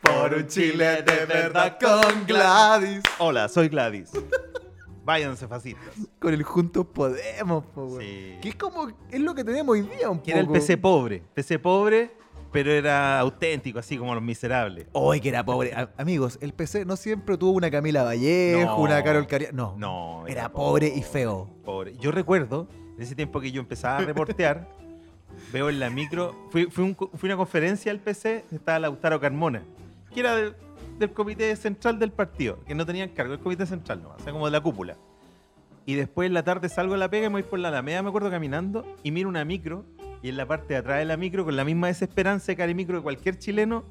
[0.03, 3.01] Por un chile de verdad con Gladys.
[3.19, 4.11] Hola, soy Gladys.
[5.05, 5.93] Váyanse fascistas.
[6.19, 8.01] Con el Juntos Podemos, po, weón.
[8.01, 8.37] Sí.
[8.41, 10.53] Que es como, es lo que tenemos hoy día un Que era el poco.
[10.59, 11.23] PC pobre.
[11.33, 12.11] PC pobre,
[12.51, 14.87] pero era auténtico, así como los miserables.
[14.93, 15.73] Hoy que era pobre.
[15.73, 18.77] A- amigos, el PC no siempre tuvo una Camila Vallejo, No.
[18.77, 19.49] una Carol Caria.
[19.51, 19.75] No.
[19.77, 21.49] No, Era pobre y feo.
[21.65, 21.95] Pobre.
[21.97, 24.69] Yo recuerdo, en ese tiempo que yo empezaba a reportear,
[25.51, 28.79] veo en la micro, fui, fui, un co- fui a una conferencia al PC, estaba
[28.79, 29.63] Lautaro Carmona,
[30.13, 30.55] que era del,
[30.99, 34.31] del comité central del partido, que no tenían cargo, el comité central, no, o sea,
[34.31, 34.95] como de la cúpula.
[35.85, 38.01] Y después en la tarde salgo a la pega y me voy por la Alameda,
[38.01, 39.85] me acuerdo caminando, y miro una micro,
[40.21, 42.73] y en la parte de atrás de la micro, con la misma desesperanza de cara
[42.73, 43.83] micro de cualquier chileno,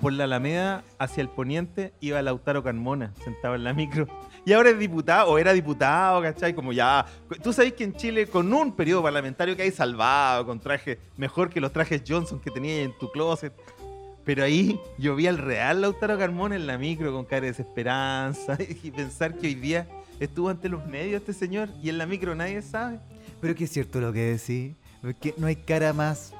[0.00, 4.06] por la Alameda hacia el poniente iba Lautaro Carmona, sentado en la micro.
[4.44, 6.54] Y ahora es diputado, o era diputado, ¿cachai?
[6.54, 7.04] Como ya.
[7.42, 11.50] Tú sabes que en Chile, con un periodo parlamentario que hay salvado, con trajes mejor
[11.50, 13.52] que los trajes Johnson que tenías en tu closet.
[14.26, 18.58] Pero ahí yo vi al real Lautaro Carmona en la micro con cara de desesperanza
[18.82, 19.86] y pensar que hoy día
[20.18, 22.98] estuvo ante los medios este señor y en la micro nadie sabe.
[23.40, 24.74] Pero es que es cierto lo que decís.
[25.00, 26.32] Porque no hay cara más.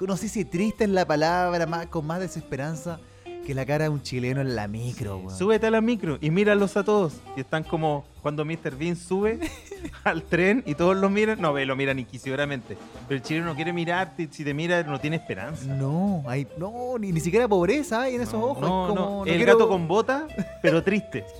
[0.00, 3.00] No sé si triste en la palabra, más, con más desesperanza
[3.44, 5.36] que la cara de un chileno en la micro, weón.
[5.38, 7.14] Súbete a la micro y míralos a todos.
[7.36, 8.76] Y están como cuando Mr.
[8.78, 9.38] Bean sube
[10.04, 11.40] al tren y todos lo miran.
[11.40, 12.76] No, ve, lo miran inquisitoriamente.
[13.06, 14.24] Pero el chileno no quiere mirarte.
[14.24, 15.66] y Si te mira, no tiene esperanza.
[15.66, 18.60] No, hay, no, ni, ni siquiera pobreza hay en esos No, ojos.
[18.60, 19.10] no, es como, no.
[19.18, 20.26] no El quiero- gato con bota,
[20.62, 21.24] pero triste.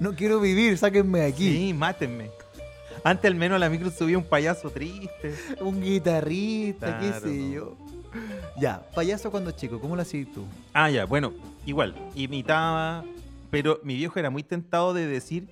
[0.00, 1.52] No quiero vivir, sáquenme de aquí.
[1.52, 2.30] Sí, mátenme.
[3.04, 5.34] Antes al menos a la micro subía un payaso triste.
[5.60, 7.52] Un guitarrista, qué Claro, sé no.
[7.52, 7.76] yo.
[8.56, 10.44] Ya, payaso cuando chico, ¿cómo lo hacías tú?
[10.72, 11.32] Ah, ya, bueno,
[11.66, 13.04] igual, imitaba,
[13.50, 15.48] pero mi viejo era muy tentado de decir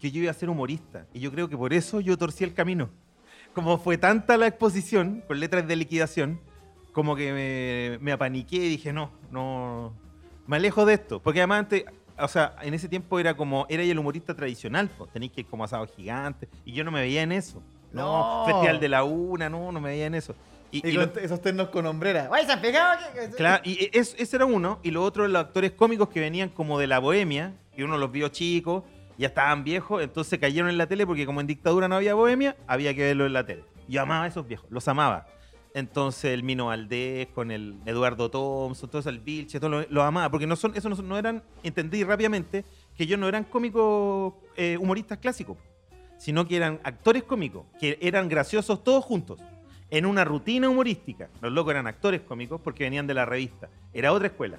[0.00, 1.06] que yo iba a ser humorista.
[1.12, 2.90] Y yo creo que por eso yo torcí el camino.
[3.54, 6.40] Como fue tanta la exposición con letras de liquidación,
[6.92, 9.92] como que me, me apaniqué y dije, no, no,
[10.46, 11.20] me alejo de esto.
[11.20, 11.84] Porque además antes,
[12.18, 15.46] o sea, en ese tiempo era como, era el humorista tradicional, pues, tenéis que ir
[15.46, 17.62] como asado gigante, y yo no me veía en eso.
[17.92, 18.44] No, No.
[18.46, 20.34] Festival de la Una, no, no me veía en eso.
[20.82, 22.28] Y, y lo- esos ternos con hombrera.
[22.32, 22.98] ¡Ay, se han pegado!
[23.36, 26.78] Claro, y es- ese era uno, y lo otro, los actores cómicos que venían como
[26.78, 28.82] de la bohemia, que uno los vio chicos,
[29.16, 32.56] ya estaban viejos, entonces cayeron en la tele porque como en dictadura no había bohemia,
[32.66, 33.64] había que verlo en la tele.
[33.86, 35.26] Yo amaba a esos viejos, los amaba.
[35.74, 40.02] Entonces el Mino Valdés con el Eduardo Thompson, todo eso, el Vilche, todo lo, lo
[40.02, 42.64] amaba, porque no son, eso no eran, entendí rápidamente,
[42.96, 45.56] que ellos no eran cómicos eh, humoristas clásicos,
[46.16, 49.40] sino que eran actores cómicos, que eran graciosos todos juntos
[49.94, 51.28] en una rutina humorística.
[51.40, 53.68] Los locos eran actores cómicos porque venían de la revista.
[53.92, 54.58] Era otra escuela.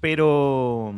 [0.00, 0.94] Pero,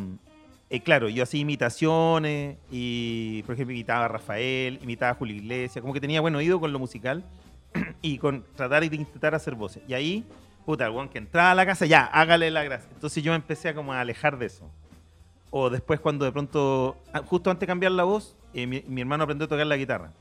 [0.69, 5.81] eh, claro, yo hacía imitaciones y, por ejemplo, imitaba a Rafael, imitaba a Julio Iglesias,
[5.81, 7.25] como que tenía buen oído con lo musical
[8.03, 9.83] y con tratar de intentar hacer voces.
[9.89, 10.23] Y ahí,
[10.67, 12.91] puta, el que entraba a la casa, ya, hágale la gracia.
[12.93, 14.71] Entonces yo me empecé a como a alejar de eso.
[15.51, 19.01] O después cuando de pronto, ah, justo antes de cambiar la voz, eh, mi, mi
[19.01, 20.13] hermano aprendió a tocar la guitarra.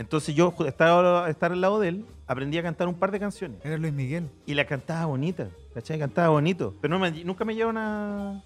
[0.00, 3.58] Entonces yo estaba estar al lado de él, aprendí a cantar un par de canciones.
[3.64, 4.28] Era Luis Miguel.
[4.46, 5.98] Y la cantaba bonita, ¿cachai?
[5.98, 6.74] Cantaba bonito.
[6.80, 8.42] Pero no me- nunca me llevaron a,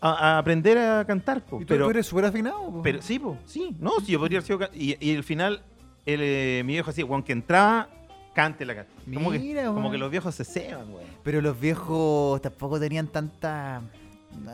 [0.00, 1.56] a, a aprender a cantar, po.
[1.60, 2.58] ¿Y tú, pero, tú eres súper afinado?
[2.70, 2.82] po?
[2.82, 3.76] pero sí, po, sí.
[3.78, 4.60] No, sí, yo podría haber sido...
[4.74, 5.62] Y, y al final,
[6.06, 7.88] el, eh, mi viejo así, aunque entraba,
[8.34, 9.14] cante la canción.
[9.14, 11.04] Como, que, como que los viejos se ceban, güey.
[11.22, 13.82] Pero los viejos tampoco tenían tanta.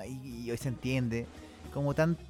[0.08, 1.26] Y, y hoy se entiende.
[1.72, 2.20] Como tanta.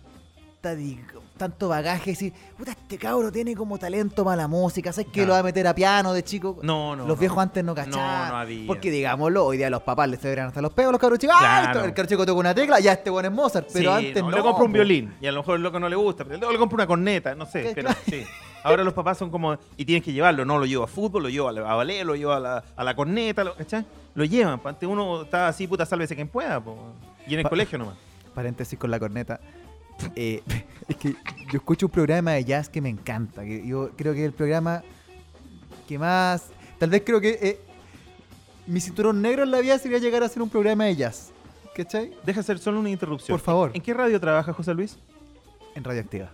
[1.37, 2.11] Tanto bagaje.
[2.11, 4.92] Decir, puta, este cabro tiene como talento para la música.
[4.92, 6.59] ¿Sabes que lo va a meter a piano de chico?
[6.62, 7.03] No, no.
[7.07, 7.20] los no.
[7.20, 8.29] viejos antes no No, cachaban.
[8.31, 8.66] no había.
[8.68, 11.35] Porque digámoslo, hoy día los papás les celebran hasta los peos los cabros chicos.
[11.37, 11.70] ¡Ah!
[11.72, 11.85] Claro.
[11.87, 13.68] El cabro chico toca una tecla, ya este bueno es Mozart.
[13.72, 14.31] Pero Sí, antes no.
[14.31, 16.59] Le compra un violín y a lo mejor el loco no le gusta, pero le
[16.59, 17.72] compra una corneta, no sé.
[17.74, 18.00] Pero claro.
[18.09, 18.22] sí.
[18.62, 19.59] Ahora los papás son como.
[19.77, 22.05] Y tienes que llevarlo, no lo llevo a fútbol, lo llevo a, la- a ballet,
[22.05, 23.85] lo llevo a la, a la corneta, lo, ¿cachai?
[24.14, 24.61] Lo llevan.
[24.64, 26.61] Antes uno está así, puta, sálvese quien pueda.
[26.62, 26.77] po.
[27.27, 27.96] Y en el Pa- colegio nomás.
[28.35, 29.40] paréntesis con la corneta.
[30.16, 30.42] Eh,
[30.88, 31.16] es que
[31.50, 33.44] yo escucho un programa de jazz que me encanta.
[33.44, 34.83] Que yo creo que es el programa
[35.88, 36.48] que más.
[36.78, 37.61] Tal vez creo que eh,
[38.66, 41.30] mi cinturón negro en la vida sería llegar a hacer un programa de jazz.
[41.74, 42.12] ¿Cachai?
[42.24, 43.37] Deja hacer solo una interrupción.
[43.37, 43.70] Por favor.
[43.74, 44.96] ¿En qué radio trabajas, José Luis?
[45.74, 46.30] En Radioactiva.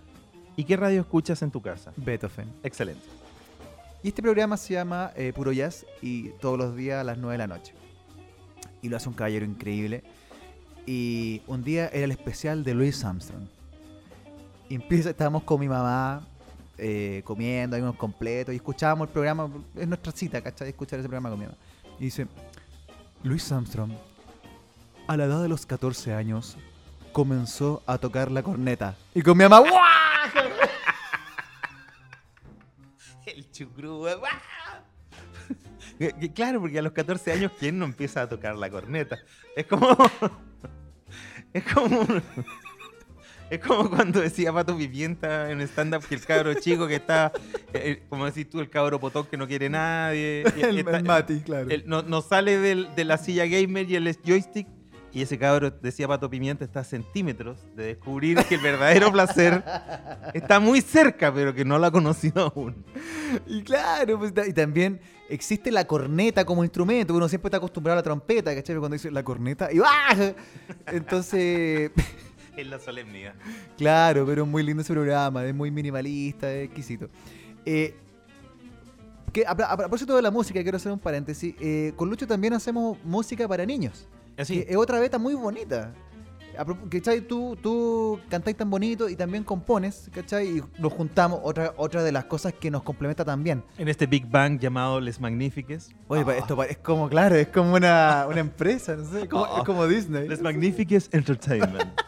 [0.57, 1.93] ¿Y qué radio escuchas en tu casa?
[1.97, 2.53] Beethoven.
[2.63, 3.03] Excelente.
[4.03, 7.33] Y este programa se llama eh, Puro Jazz y todos los días a las 9
[7.33, 7.75] de la noche.
[8.83, 10.03] Y lo hace un caballero increíble.
[10.93, 13.47] Y un día era el especial de Louis Armstrong.
[14.69, 16.27] Y estábamos con mi mamá
[16.77, 20.71] eh, comiendo, hay unos completos, y escuchábamos el programa, es nuestra cita, ¿cachai?
[20.71, 21.57] Escuchar ese programa con mi mamá.
[22.01, 22.27] Y dice,
[23.23, 23.93] Louis Armstrong,
[25.07, 26.57] a la edad de los 14 años,
[27.13, 28.97] comenzó a tocar la corneta.
[29.15, 29.71] Y con mi mamá, ¡guau!
[33.27, 34.09] El chucrú.
[36.35, 39.21] Claro, porque a los 14 años, ¿quién no empieza a tocar la corneta?
[39.55, 39.97] Es como.
[41.53, 42.07] Es como.
[43.51, 47.33] Es como cuando decía Pato Pimienta en stand-up que el cabro chico que está,
[47.75, 50.45] eh, como decís tú, el cabro potón que no quiere nadie.
[50.57, 51.69] y- El, está- el Mati, claro.
[51.69, 54.69] él no, no sale del- de la silla gamer y el joystick.
[55.13, 59.65] Y ese cabro, decía Pato Pimienta, está a centímetros de descubrir que el verdadero placer
[60.33, 62.85] está muy cerca, pero que no lo ha conocido aún.
[63.49, 67.15] Y claro, pues, y también existe la corneta como instrumento.
[67.15, 68.67] Uno siempre está acostumbrado a la trompeta, ¿cachai?
[68.75, 70.35] Pero Cuando dice la corneta, y ¡ah!
[70.87, 71.91] Entonces,
[72.57, 73.35] En la solemnidad.
[73.79, 77.09] claro, pero es muy lindo ese programa, es muy minimalista, es exquisito.
[77.65, 77.95] Eh,
[79.33, 81.55] que a, a- a propósito de la música, quiero hacer un paréntesis.
[81.61, 84.09] eh, con Lucho también hacemos música para niños.
[84.37, 84.65] Así.
[84.65, 85.93] Que es otra beta muy bonita.
[86.91, 87.21] ¿Cachai?
[87.23, 90.59] Tú, tú cantáis tan bonito y también compones, ¿cachai?
[90.59, 93.63] Y nos juntamos, otra, otra de las cosas que nos complementa también.
[93.79, 95.95] En este Big Bang llamado Les Magnifiques.
[96.09, 99.65] Oye, pa- esto es como, claro, es como una, una empresa, no sé, como- es
[99.65, 100.29] como Disney.
[100.29, 101.91] Les Magnifiques Entertainment.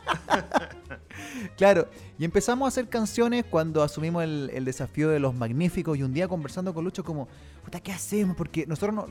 [1.56, 1.88] Claro,
[2.18, 6.12] y empezamos a hacer canciones cuando asumimos el, el desafío de los magníficos y un
[6.12, 7.28] día conversando con Lucho como,
[7.64, 8.36] puta, ¿qué hacemos?
[8.36, 9.06] Porque nosotros no...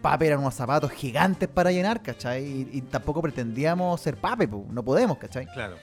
[0.00, 2.44] Pape eran unos zapatos gigantes para llenar, ¿cachai?
[2.44, 5.46] Y, y tampoco pretendíamos ser Pape, po, no podemos, ¿cachai?
[5.52, 5.76] claro.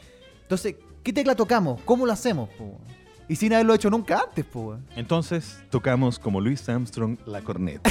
[0.43, 1.81] Entonces, ¿qué tecla tocamos?
[1.83, 2.49] ¿Cómo lo hacemos?
[2.57, 2.77] po?
[3.27, 4.79] Y sin haberlo hecho nunca antes, pues.
[4.95, 7.89] Entonces tocamos como Louis Armstrong la corneta.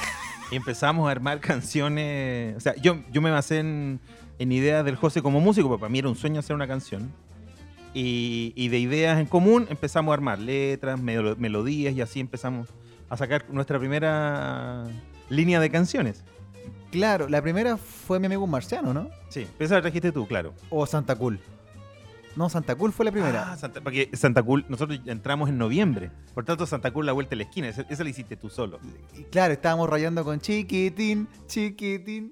[0.50, 2.56] y empezamos a armar canciones.
[2.56, 4.00] O sea, yo, yo me basé en,
[4.38, 7.12] en ideas del José como músico, porque para mí era un sueño hacer una canción.
[7.94, 12.68] Y, y de ideas en común empezamos a armar letras, melo- melodías y así empezamos
[13.10, 14.84] a sacar nuestra primera
[15.28, 16.24] línea de canciones.
[16.90, 19.10] Claro, la primera fue mi amigo un marciano, ¿no?
[19.28, 20.54] Sí, esa la trajiste tú, claro.
[20.70, 21.38] O Santa Cool.
[22.36, 23.52] No, Santa Cool fue la primera.
[23.52, 26.10] Ah, Santa, porque Santa Cool, nosotros entramos en noviembre.
[26.34, 27.68] Por tanto, Santa Cool la vuelta a la esquina.
[27.68, 28.78] Esa, esa la hiciste tú solo.
[29.18, 32.30] Y claro, estábamos rayando con chiquitín, chiquitín.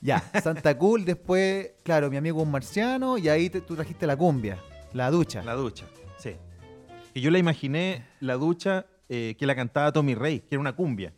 [0.00, 4.16] Ya, Santa Cool, después, claro, mi amigo un marciano, y ahí te- tú trajiste la
[4.16, 4.58] cumbia,
[4.92, 5.42] la ducha.
[5.42, 5.86] La ducha,
[6.18, 6.34] sí.
[7.14, 10.76] Y yo la imaginé, la ducha, eh, que la cantaba Tommy Rey, que era una
[10.76, 11.12] cumbia.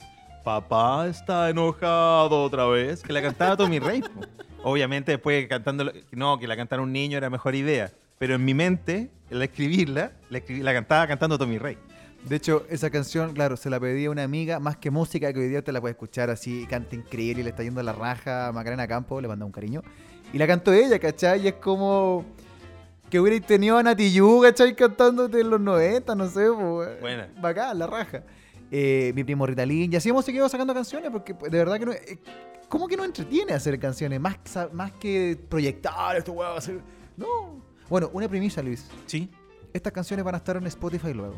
[0.44, 3.03] Papá está enojado otra vez.
[3.03, 4.03] Que la cantaba Tommy Rey.
[4.03, 4.20] po.
[4.62, 7.90] Obviamente después cantando, no, que la cantara un niño era mejor idea.
[8.18, 11.79] Pero en mi mente, al escribirla, la, escribí- la cantaba cantando Tommy Rey.
[12.24, 15.40] De hecho, esa canción, claro, se la pedí a una amiga, más que música, que
[15.40, 17.94] hoy día te la puedes escuchar así, canta increíble y le está yendo a la
[17.94, 19.83] raja Macarena Campo, le manda un cariño.
[20.33, 21.42] Y la cantó ella, ¿cachai?
[21.44, 22.26] Y es como
[23.09, 24.76] que hubierais tenido a Nati Yu, ¿cachai?
[24.76, 27.00] Cantándote en los 90, no sé, pues.
[27.00, 27.29] Buena.
[27.40, 28.22] Bacán, la raja.
[28.70, 31.87] Eh, mi primo Ritalin, y así hemos seguido sacando canciones, porque pues, de verdad que
[31.87, 31.92] no.
[31.92, 32.18] eh,
[32.68, 34.20] ¿Cómo que no entretiene hacer canciones?
[34.20, 34.37] Más,
[34.72, 36.80] más que proyectar esto, weón, hacer.
[37.16, 37.61] No.
[37.88, 38.88] Bueno, una premisa, Luis.
[39.06, 39.28] Sí.
[39.72, 41.35] Estas canciones van a estar en Spotify luego.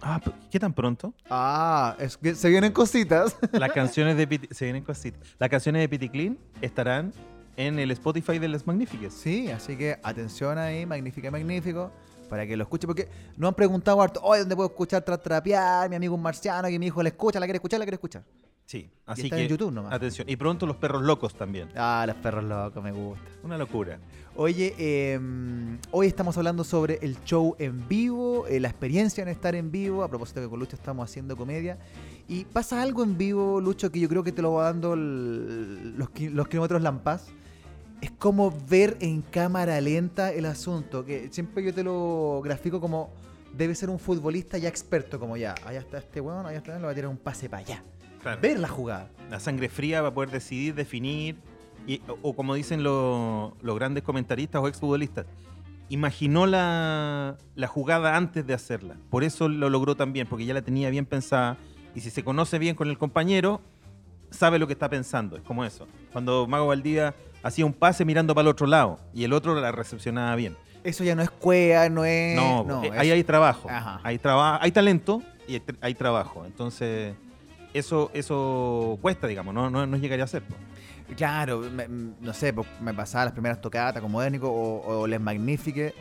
[0.00, 1.12] Ah, ¿qué tan pronto?
[1.28, 3.36] Ah, es que se vienen cositas.
[3.52, 5.20] Las canciones de Piti- se vienen cositas.
[5.40, 7.12] Las canciones de Pity Clean estarán
[7.56, 9.12] en el Spotify de las Magníficas.
[9.12, 11.90] Sí, así que atención ahí, magnífica, magnífico,
[12.28, 15.88] para que lo escuche, porque nos han preguntado harto, oye, ¿dónde puedo escuchar tras trapear?
[15.90, 18.22] Mi amigo un marciano, que mi hijo la escucha, la quiere escuchar, la quiere escuchar.
[18.66, 19.94] Sí, así está que en YouTube nomás.
[19.94, 20.28] atención.
[20.28, 21.70] Y pronto los perros locos también.
[21.74, 23.24] Ah, los perros locos, me gusta.
[23.42, 23.98] Una locura.
[24.36, 25.18] Oye, eh,
[25.90, 30.02] hoy estamos hablando sobre el show en vivo, eh, la experiencia en estar en vivo,
[30.02, 31.78] a propósito que con Lucho estamos haciendo comedia.
[32.28, 35.96] Y pasa algo en vivo, Lucho, que yo creo que te lo va dando el-
[35.96, 36.10] los
[36.48, 37.26] kilómetros Lampaz.
[38.00, 43.10] Es como ver en cámara lenta el asunto, que siempre yo te lo grafico como
[43.52, 46.84] debe ser un futbolista ya experto, como ya, allá está este weón, allá está, le
[46.84, 47.82] va a tirar un pase para allá.
[48.22, 48.40] Claro.
[48.40, 49.10] Ver la jugada.
[49.30, 51.36] La sangre fría va a poder decidir, definir,
[51.86, 55.26] y, o, o como dicen lo- los grandes comentaristas o exfutbolistas,
[55.88, 58.96] imaginó la, la jugada antes de hacerla.
[59.10, 61.56] Por eso lo logró también, porque ya la tenía bien pensada.
[61.94, 63.60] Y si se conoce bien con el compañero,
[64.30, 65.36] sabe lo que está pensando.
[65.36, 65.86] Es como eso.
[66.12, 69.72] Cuando Mago Valdía hacía un pase mirando para el otro lado y el otro la
[69.72, 70.56] recepcionaba bien.
[70.84, 72.36] Eso ya no es cuea, no es...
[72.36, 73.68] No, eh, es- ahí hay trabajo.
[73.70, 74.00] Ajá.
[74.04, 76.44] Hay, traba- hay talento y hay, tr- hay trabajo.
[76.46, 77.14] Entonces,
[77.74, 80.42] eso, eso cuesta, digamos, no, no, no llegaría a ser.
[81.16, 85.20] Claro, me- no sé, pues, me pasaba las primeras tocatas como Énico o, o Les
[85.20, 85.94] Magnifique,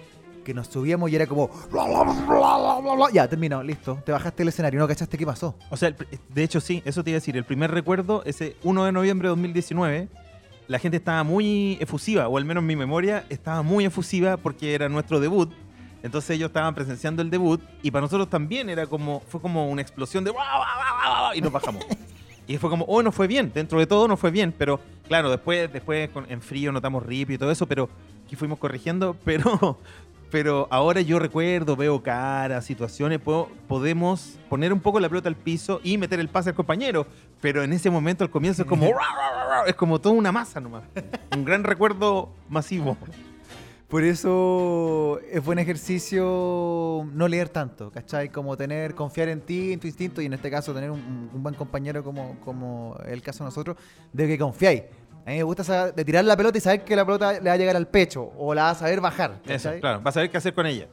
[0.43, 1.47] que nos subíamos y era como.
[1.71, 3.07] bla, bla, bla, bla, bla, bla.
[3.11, 3.99] Ya, terminó, listo.
[4.05, 5.55] Te bajaste el escenario, no cachaste qué pasó.
[5.69, 5.93] O sea,
[6.29, 7.35] de hecho sí, eso te iba a decir.
[7.35, 10.07] El primer recuerdo, ese 1 de noviembre de 2019,
[10.67, 14.89] la gente estaba muy efusiva, o al menos mi memoria estaba muy efusiva porque era
[14.89, 15.51] nuestro debut.
[16.03, 19.81] Entonces ellos estaban presenciando el debut y para nosotros también era como, fue como una
[19.81, 20.31] explosión de
[21.35, 21.85] y nos bajamos.
[22.47, 25.29] y fue como, oh, no fue bien, dentro de todo no fue bien, pero claro,
[25.29, 27.89] después, después en frío notamos rip y todo eso, pero
[28.29, 29.79] que fuimos corrigiendo, pero,
[30.29, 35.35] pero ahora yo recuerdo, veo caras, situaciones, puedo- podemos poner un poco la pelota al
[35.35, 37.07] piso y meter el pase al compañero,
[37.41, 38.85] pero en ese momento al comienzo es como,
[39.67, 40.83] es como toda una masa nomás,
[41.35, 42.97] un gran recuerdo masivo.
[43.87, 48.27] Por eso es buen ejercicio no leer tanto, ¿cachai?
[48.29, 51.41] Como tener, confiar en ti, en tu instinto y en este caso tener un, un
[51.41, 53.77] buen compañero como, como el caso de nosotros,
[54.11, 54.83] de que confiáis.
[55.27, 57.41] A mí me gusta esa- de tirar la pelota y saber que la pelota le
[57.49, 59.41] va a llegar al pecho o la va a saber bajar.
[59.45, 60.87] Eso, claro, vas a ver qué hacer con ella.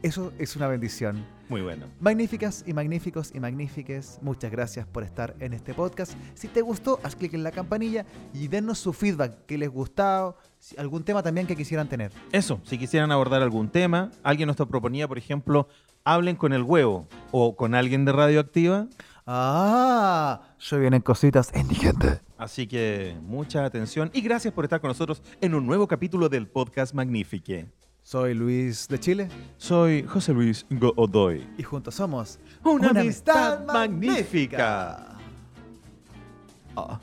[0.00, 1.26] Eso es una bendición.
[1.48, 1.86] Muy bueno.
[1.98, 6.12] Magníficas y magníficos y magnífiques, muchas gracias por estar en este podcast.
[6.34, 10.36] Si te gustó, haz clic en la campanilla y dennos su feedback, qué les gustó,
[10.78, 12.12] algún tema también que quisieran tener.
[12.30, 15.66] Eso, si quisieran abordar algún tema, alguien nos proponía, por ejemplo,
[16.04, 18.86] hablen con el huevo o con alguien de radioactiva.
[19.26, 21.50] Ah, se vienen cositas.
[21.54, 22.20] Indigente.
[22.42, 26.48] Así que mucha atención y gracias por estar con nosotros en un nuevo capítulo del
[26.48, 27.68] podcast Magnifique.
[28.02, 29.28] Soy Luis de Chile
[29.58, 31.46] Soy José Luis Godoy.
[31.56, 35.16] y juntos somos Una amistad magnífica.
[36.74, 37.00] Ah.